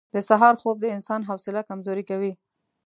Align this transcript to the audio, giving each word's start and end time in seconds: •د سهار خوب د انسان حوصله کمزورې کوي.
•د 0.13 0.15
سهار 0.29 0.55
خوب 0.61 0.77
د 0.81 0.85
انسان 0.95 1.21
حوصله 1.29 1.61
کمزورې 1.69 2.03
کوي. 2.09 2.31